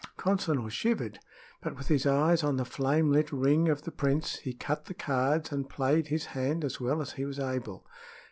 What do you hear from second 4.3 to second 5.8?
he cut the cards and